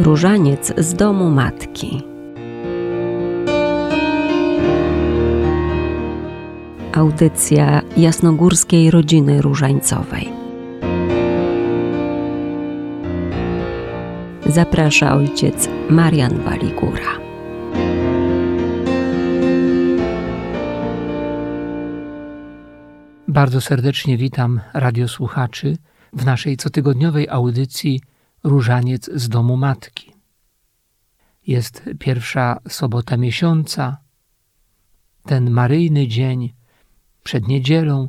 [0.00, 2.02] Różaniec z domu matki.
[6.92, 10.28] Audycja jasnogórskiej rodziny różańcowej.
[14.46, 17.18] Zaprasza ojciec Marian Waligura.
[23.28, 25.76] Bardzo serdecznie witam radiosłuchaczy
[26.12, 28.00] w naszej cotygodniowej audycji
[28.46, 30.12] Różaniec z domu matki.
[31.46, 33.96] Jest pierwsza sobota miesiąca.
[35.22, 36.52] Ten maryjny dzień
[37.22, 38.08] przed niedzielą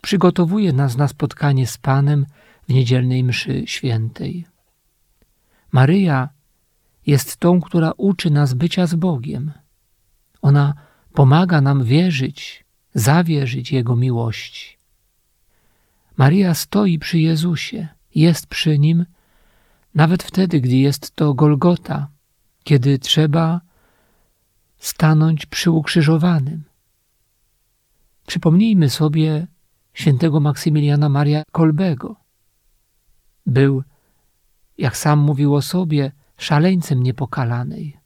[0.00, 2.26] przygotowuje nas na spotkanie z Panem
[2.68, 4.46] w niedzielnej mszy świętej.
[5.72, 6.28] Maryja
[7.06, 9.52] jest tą, która uczy nas bycia z Bogiem.
[10.42, 10.74] Ona
[11.14, 14.76] pomaga nam wierzyć, zawierzyć Jego miłości.
[16.16, 19.04] Maryja stoi przy Jezusie, jest przy Nim,
[19.94, 22.08] nawet wtedy, gdy jest to Golgota,
[22.64, 23.60] kiedy trzeba
[24.78, 26.64] stanąć przy ukrzyżowanym.
[28.26, 29.46] Przypomnijmy sobie
[29.94, 32.16] świętego Maksymiliana Maria Kolbego.
[33.46, 33.82] Był,
[34.78, 37.96] jak sam mówił o sobie, szaleńcem niepokalanej.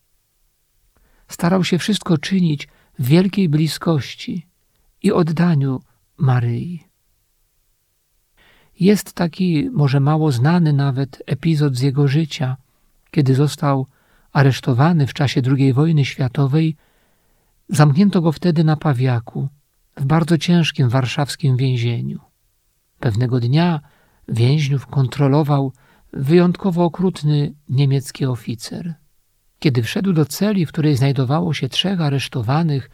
[1.28, 4.46] Starał się wszystko czynić w wielkiej bliskości
[5.02, 5.80] i oddaniu
[6.16, 6.93] Maryi.
[8.80, 12.56] Jest taki, może mało znany nawet, epizod z jego życia,
[13.10, 13.86] kiedy został
[14.32, 16.76] aresztowany w czasie II wojny światowej.
[17.68, 19.48] Zamknięto go wtedy na Pawiaku,
[19.96, 22.20] w bardzo ciężkim warszawskim więzieniu.
[23.00, 23.80] Pewnego dnia
[24.28, 25.72] więźniów kontrolował
[26.12, 28.94] wyjątkowo okrutny niemiecki oficer.
[29.58, 32.90] Kiedy wszedł do celi, w której znajdowało się trzech aresztowanych,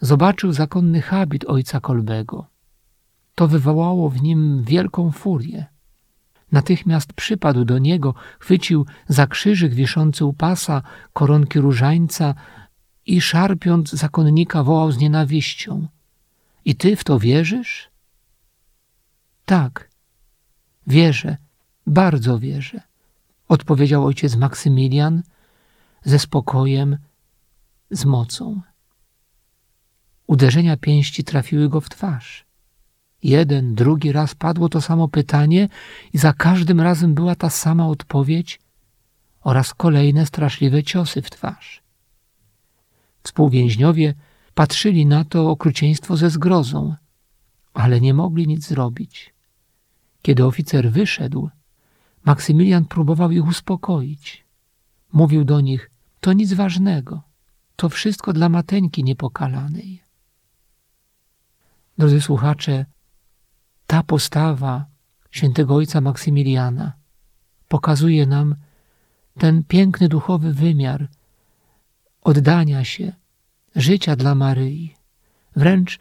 [0.00, 2.53] zobaczył zakonny habit ojca Kolbego.
[3.34, 5.66] To wywołało w nim wielką furię.
[6.52, 10.82] Natychmiast przypadł do niego, chwycił za krzyżyk wiszący u pasa
[11.12, 12.34] koronki różańca
[13.06, 15.88] i szarpiąc zakonnika wołał z nienawiścią.
[16.64, 17.90] I ty w to wierzysz?
[19.44, 19.90] Tak,
[20.86, 21.36] wierzę,
[21.86, 22.80] bardzo wierzę,
[23.48, 25.22] odpowiedział ojciec Maksymilian
[26.04, 26.98] ze spokojem,
[27.90, 28.60] z mocą.
[30.26, 32.44] Uderzenia pięści trafiły go w twarz.
[33.24, 35.68] Jeden, drugi raz padło to samo pytanie
[36.12, 38.60] i za każdym razem była ta sama odpowiedź
[39.40, 41.82] oraz kolejne straszliwe ciosy w twarz.
[43.22, 44.14] Współwięźniowie
[44.54, 46.94] patrzyli na to okrucieństwo ze zgrozą,
[47.74, 49.34] ale nie mogli nic zrobić.
[50.22, 51.50] Kiedy oficer wyszedł,
[52.24, 54.44] Maksymilian próbował ich uspokoić.
[55.12, 57.22] Mówił do nich, to nic ważnego,
[57.76, 60.02] to wszystko dla mateńki niepokalanej.
[61.98, 62.86] Drodzy słuchacze,
[63.86, 64.86] ta postawa
[65.30, 66.92] świętego ojca Maksymiliana
[67.68, 68.54] pokazuje nam
[69.38, 71.08] ten piękny duchowy wymiar
[72.22, 73.12] oddania się,
[73.76, 74.94] życia dla Maryi.
[75.56, 76.00] Wręcz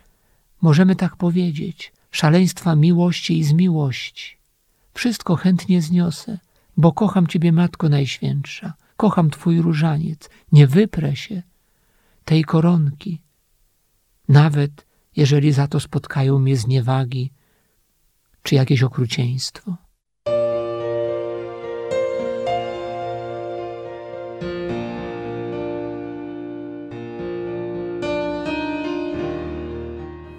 [0.61, 4.37] możemy tak powiedzieć, szaleństwa miłości i z miłości.
[4.93, 6.39] Wszystko chętnie zniosę,
[6.77, 11.43] bo kocham Ciebie, Matko Najświętsza, kocham Twój różaniec, nie wyprę się
[12.25, 13.21] tej koronki,
[14.29, 17.31] nawet jeżeli za to spotkają mnie zniewagi
[18.43, 19.75] czy jakieś okrucieństwo.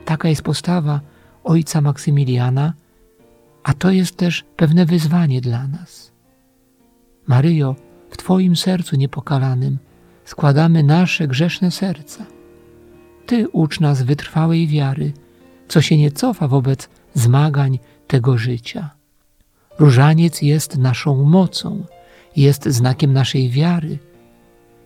[0.05, 1.01] Taka jest postawa
[1.45, 2.73] ojca Maksymiliana,
[3.63, 6.13] a to jest też pewne wyzwanie dla nas.
[7.27, 7.77] Maryjo,
[8.11, 9.79] w Twoim sercu niepokalanym
[10.25, 12.27] składamy nasze grzeszne serca.
[13.27, 15.13] Ty ucz nas wytrwałej wiary,
[15.69, 17.79] co się nie cofa wobec zmagań
[18.15, 18.91] tego życia.
[19.79, 21.85] Różaniec jest naszą mocą,
[22.37, 23.99] jest znakiem naszej wiary,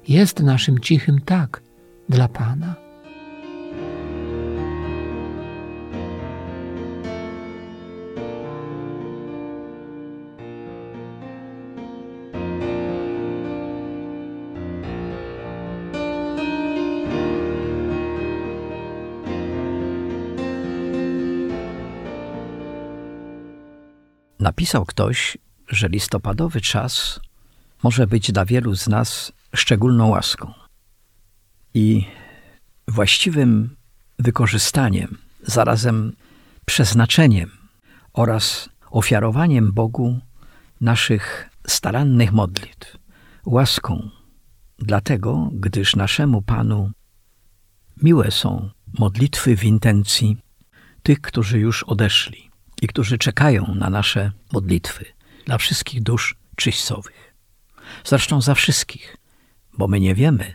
[0.08, 1.62] jest naszym cichym tak
[2.08, 2.87] dla Pana.
[24.48, 27.20] Napisał ktoś, że listopadowy czas
[27.82, 30.52] może być dla wielu z nas szczególną łaską.
[31.74, 32.06] I
[32.88, 33.76] właściwym
[34.18, 36.12] wykorzystaniem, zarazem
[36.66, 37.50] przeznaczeniem
[38.12, 40.18] oraz ofiarowaniem Bogu
[40.80, 42.96] naszych starannych modlitw,
[43.46, 44.10] łaską,
[44.78, 46.90] dlatego, gdyż naszemu Panu
[48.02, 50.36] miłe są modlitwy w intencji
[51.02, 52.47] tych, którzy już odeszli
[52.82, 55.04] i którzy czekają na nasze modlitwy,
[55.46, 57.34] dla wszystkich dusz czyścowych.
[58.04, 59.16] Zresztą za wszystkich,
[59.78, 60.54] bo my nie wiemy,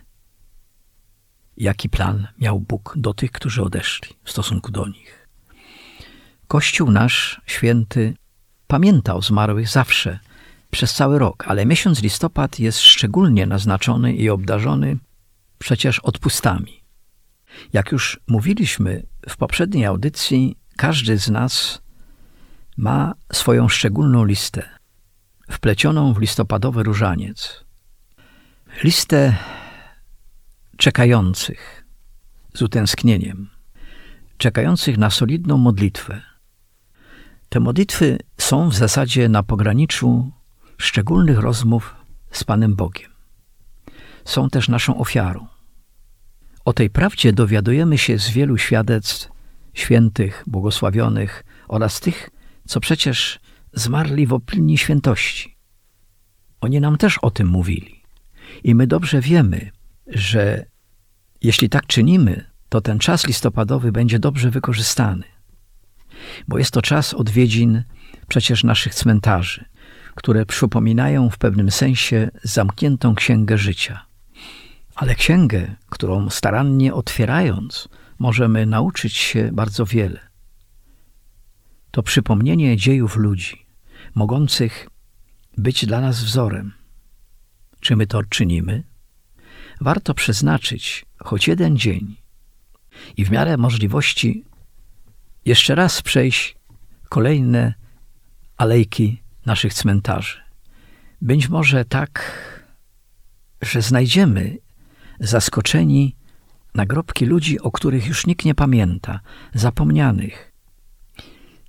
[1.58, 5.28] jaki plan miał Bóg do tych, którzy odeszli w stosunku do nich.
[6.48, 8.14] Kościół nasz święty
[8.68, 10.20] pamięta o zmarłych zawsze,
[10.72, 14.98] przez cały rok, ale miesiąc listopad jest szczególnie naznaczony i obdarzony
[15.60, 16.84] przecież odpustami.
[17.74, 21.81] Jak już mówiliśmy w poprzedniej audycji, każdy z nas
[22.78, 24.70] ma swoją szczególną listę,
[25.52, 27.66] wplecioną w listopadowy różaniec.
[28.84, 29.36] Listę
[30.78, 31.86] czekających
[32.54, 33.50] z utęsknieniem,
[34.38, 36.22] czekających na solidną modlitwę.
[37.50, 40.31] Te modlitwy są w zasadzie na pograniczu
[40.78, 41.96] szczególnych rozmów
[42.31, 43.12] z Panem Bogiem.
[44.25, 45.48] Są też naszą ofiarą.
[46.66, 49.30] O tej prawdzie dowiadujemy się z wielu świadectw
[49.74, 52.30] świętych, błogosławionych oraz tych,
[52.68, 53.39] co przecież
[53.74, 55.57] zmarli w opinii świętości.
[56.62, 58.04] Oni nam też o tym mówili.
[58.63, 59.71] I my dobrze wiemy,
[60.07, 60.65] że
[61.42, 65.24] jeśli tak czynimy, to ten czas listopadowy będzie dobrze wykorzystany.
[66.48, 67.83] Bo jest to czas odwiedzin
[68.27, 69.65] przecież naszych cmentarzy,
[70.15, 74.06] które przypominają w pewnym sensie zamkniętą księgę życia.
[74.95, 77.89] Ale księgę, którą starannie otwierając,
[78.19, 80.33] możemy nauczyć się bardzo wiele.
[81.94, 83.66] To przypomnienie dziejów ludzi,
[84.16, 84.90] mogących
[85.57, 86.74] być dla nas wzorem.
[87.80, 88.84] Czy my to czynimy?
[89.81, 92.16] Warto przeznaczyć choć jeden dzień
[93.18, 94.44] i w miarę możliwości
[95.45, 96.57] jeszcze raz przejść
[97.10, 97.74] kolejne
[98.57, 100.38] alejki naszych cmentarzy.
[101.22, 102.42] Być może tak,
[103.62, 104.57] że znajdziemy
[105.19, 106.16] zaskoczeni
[106.75, 109.19] nagrobki ludzi, o których już nikt nie pamięta,
[109.54, 110.53] zapomnianych,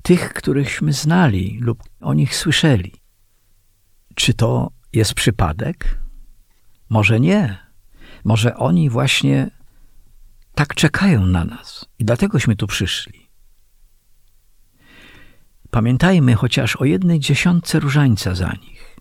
[0.05, 2.93] tych, którychśmy znali lub o nich słyszeli.
[4.15, 5.99] Czy to jest przypadek?
[6.89, 7.59] Może nie.
[8.25, 9.51] Może oni właśnie
[10.55, 13.31] tak czekają na nas i dlategośmy tu przyszli.
[15.71, 18.97] Pamiętajmy chociaż o jednej dziesiątce różańca za nich.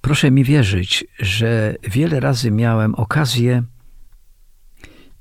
[0.00, 3.62] Proszę mi wierzyć, że wiele razy miałem okazję,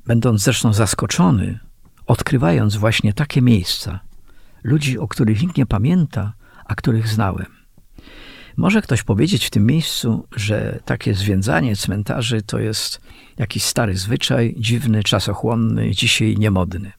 [0.05, 1.59] będąc zresztą zaskoczony,
[2.05, 4.12] odkrywając właśnie takie miejsca,
[4.63, 6.33] ludzi, o których nikt nie pamięta,
[6.65, 7.63] a których znałem.
[8.57, 13.01] Może ktoś powiedzieć w tym miejscu, że takie zwięzanie cmentarzy to jest
[13.37, 16.91] jakiś stary zwyczaj, dziwny, czasochłonny, dzisiaj niemodny.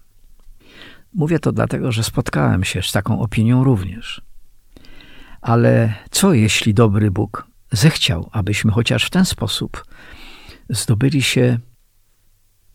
[1.15, 4.23] Mówię to dlatego, że spotkałem się z taką opinią również.
[5.41, 9.85] Ale co jeśli dobry Bóg zechciał, abyśmy chociaż w ten sposób
[10.71, 11.59] zdobyli się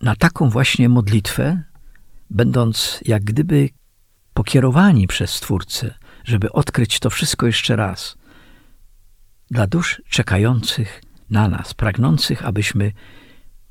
[0.02, 1.64] na taką właśnie modlitwę,
[2.30, 3.70] będąc jak gdyby
[4.40, 5.94] pokierowani przez Stwórcę,
[6.24, 8.18] żeby odkryć to wszystko jeszcze raz.
[9.52, 12.92] Dla dusz czekających na nas, pragnących, abyśmy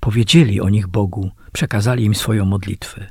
[0.00, 3.10] powiedzieli o nich Bogu, przekazali im swoją modlitwę.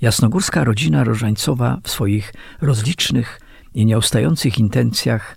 [0.00, 3.40] Jasnogórska rodzina różańcowa w swoich rozlicznych
[3.74, 5.36] i nieustających intencjach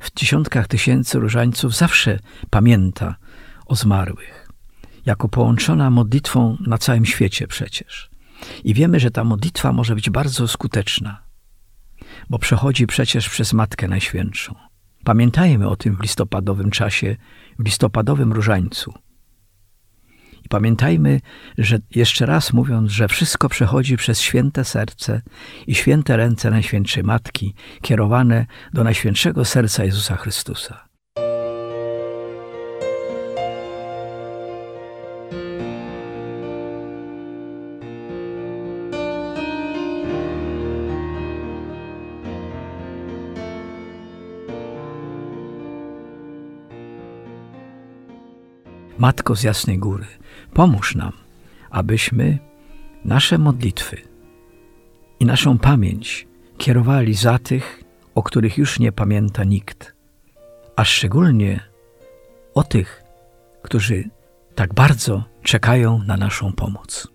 [0.00, 2.18] w dziesiątkach tysięcy różańców zawsze
[2.50, 3.16] pamięta
[3.66, 4.48] o zmarłych,
[5.06, 8.11] jako połączona modlitwą na całym świecie przecież.
[8.64, 11.22] I wiemy, że ta modlitwa może być bardzo skuteczna,
[12.30, 14.54] bo przechodzi przecież przez Matkę Najświętszą.
[15.04, 17.16] Pamiętajmy o tym w listopadowym czasie,
[17.58, 18.94] w listopadowym różańcu.
[20.44, 21.20] I pamiętajmy,
[21.58, 25.22] że jeszcze raz mówiąc, że wszystko przechodzi przez święte serce
[25.66, 30.91] i święte ręce Najświętszej Matki, kierowane do Najświętszego Serca Jezusa Chrystusa.
[48.98, 50.06] Matko z Jasnej Góry,
[50.54, 51.12] pomóż nam,
[51.70, 52.38] abyśmy
[53.04, 53.96] nasze modlitwy
[55.20, 56.26] i naszą pamięć
[56.58, 57.84] kierowali za tych,
[58.14, 59.94] o których już nie pamięta nikt,
[60.76, 61.60] a szczególnie
[62.54, 63.02] o tych,
[63.62, 64.04] którzy
[64.54, 67.11] tak bardzo czekają na naszą pomoc.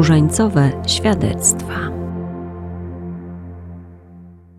[0.00, 1.74] Różańcowe świadectwa.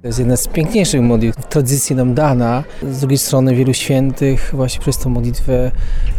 [0.02, 2.64] To jest jedna z piękniejszych modlitw tradycji nam dana.
[2.92, 5.72] Z drugiej strony wielu świętych właśnie przez tę modlitwę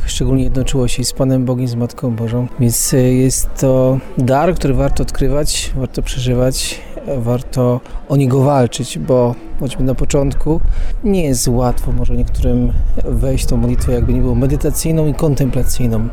[0.06, 2.46] szczególnie jednoczyło się z Panem Bogiem, z Matką Bożą.
[2.60, 6.80] Więc e, jest to dar, który warto odkrywać, warto przeżywać,
[7.18, 10.60] warto o niego walczyć, bo choćby na początku
[11.04, 12.72] nie jest łatwo może niektórym
[13.04, 16.08] wejść tą modlitwę, jakby nie było medytacyjną i kontemplacyjną.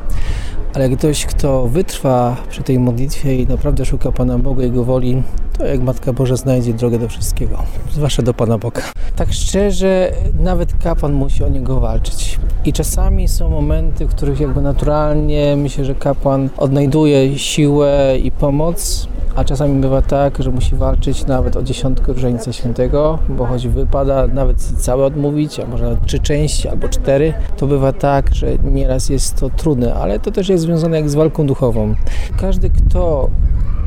[0.74, 5.24] Ale ktoś, kto wytrwa przy tej modlitwie i naprawdę szuka Pana Boga, Jego woli,
[5.58, 7.58] to jak Matka Boża znajdzie drogę do wszystkiego,
[7.92, 8.82] zwłaszcza do Pana Boga.
[9.16, 12.40] Tak szczerze, nawet kapłan musi o niego walczyć.
[12.66, 19.08] I czasami są momenty, w których jakby naturalnie myślę, że kapłan odnajduje siłę i pomoc,
[19.40, 24.28] a czasami bywa tak, że musi walczyć nawet o dziesiątkę różańca świętego, bo choć wypada
[24.28, 29.10] nawet całe odmówić, a może nawet trzy części albo cztery, to bywa tak, że nieraz
[29.10, 31.96] jest to trudne, ale to też jest związane jak z walką duchową.
[32.40, 33.30] Każdy, kto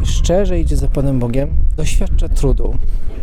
[0.05, 2.75] szczerze idzie za Panem Bogiem, doświadcza trudu.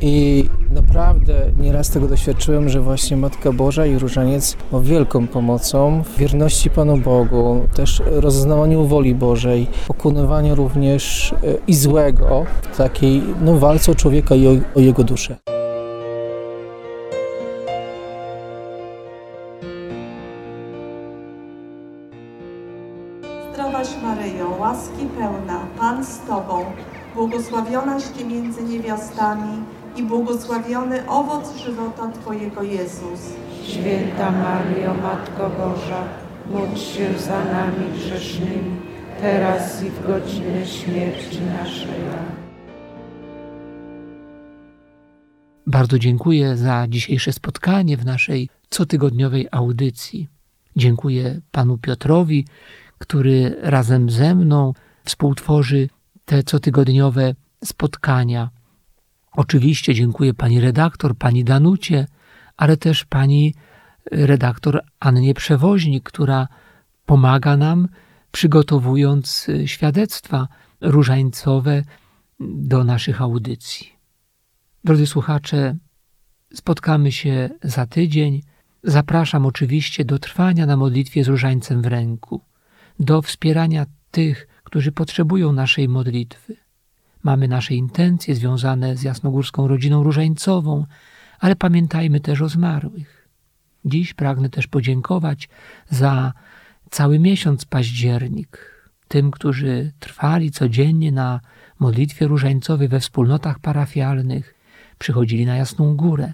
[0.01, 6.17] I naprawdę nieraz tego doświadczyłem, że właśnie Matka Boża i Różaniec ma wielką pomocą w
[6.17, 11.35] wierności Panu Bogu, też rozeznawaniu woli Bożej, pokonywaniu również e,
[11.67, 12.45] i złego
[12.77, 15.58] takiej no, walce o człowieka i o, o jego duszę.
[28.19, 29.63] Ty między niewiastami
[29.95, 33.33] i błogosławiony owoc żywota Twojego Jezus.
[33.63, 36.03] Święta Maryjo, Matko Boża,
[36.51, 38.75] módl się za nami grzesznymi,
[39.21, 41.99] teraz i w godzinę śmierci naszej.
[45.67, 50.27] Bardzo dziękuję za dzisiejsze spotkanie w naszej cotygodniowej audycji.
[50.75, 52.45] Dziękuję panu Piotrowi,
[52.97, 54.73] który razem ze mną
[55.05, 55.89] współtworzy
[56.25, 58.49] te cotygodniowe spotkania.
[59.31, 62.07] Oczywiście dziękuję pani redaktor, pani Danucie,
[62.57, 63.53] ale też pani
[64.11, 66.47] redaktor Annie Przewoźnik, która
[67.05, 67.87] pomaga nam
[68.31, 70.47] przygotowując świadectwa
[70.81, 71.83] różańcowe
[72.39, 73.89] do naszych audycji.
[74.83, 75.75] Drodzy słuchacze,
[76.53, 78.41] spotkamy się za tydzień.
[78.83, 82.41] Zapraszam oczywiście do trwania na modlitwie z różańcem w ręku,
[82.99, 86.68] do wspierania tych, którzy potrzebują naszej modlitwy.
[87.23, 90.85] Mamy nasze intencje związane z jasnogórską rodziną różańcową,
[91.39, 93.27] ale pamiętajmy też o zmarłych.
[93.85, 95.49] Dziś pragnę też podziękować
[95.89, 96.33] za
[96.89, 101.39] cały miesiąc październik tym, którzy trwali codziennie na
[101.79, 104.55] modlitwie różańcowej we wspólnotach parafialnych,
[104.99, 106.33] przychodzili na Jasną Górę.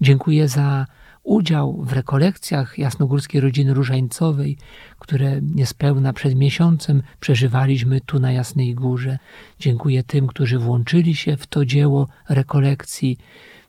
[0.00, 0.86] Dziękuję za
[1.28, 4.56] udział w rekolekcjach Jasnogórskiej Rodziny Różańcowej,
[4.98, 9.18] które niespełna przed miesiącem przeżywaliśmy tu na Jasnej Górze.
[9.58, 13.18] Dziękuję tym, którzy włączyli się w to dzieło rekolekcji,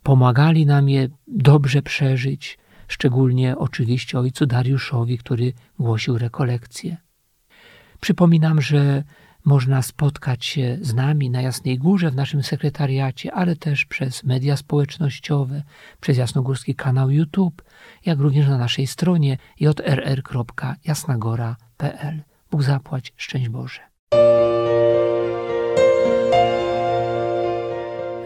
[0.03, 6.97] pomagali nam je dobrze przeżyć, szczególnie oczywiście ojcu Dariuszowi, który głosił rekolekcję.
[7.99, 9.03] Przypominam, że
[9.45, 14.57] można spotkać się z nami na Jasnej Górze w naszym sekretariacie, ale też przez media
[14.57, 15.63] społecznościowe,
[16.01, 17.61] przez jasnogórski kanał YouTube,
[18.05, 22.21] jak również na naszej stronie jrr.jasnagora.pl.
[22.51, 23.79] Bóg zapłać, szczęść Boże.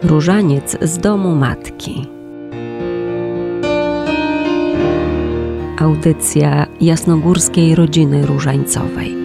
[0.02, 2.06] Różaniec z domu matki.
[5.78, 9.23] Audycja jasnogórskiej rodziny różańcowej.